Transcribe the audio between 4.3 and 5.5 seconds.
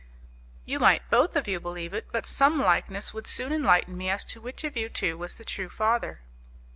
which of you two was the